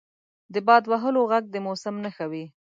•د 0.53 0.55
باد 0.67 0.83
وهلو 0.91 1.21
ږغ 1.29 1.43
د 1.51 1.55
موسم 1.65 1.95
نښه 2.03 2.25
وي. 2.31 2.45